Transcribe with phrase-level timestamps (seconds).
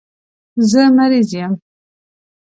[0.69, 1.53] زه مریض یم.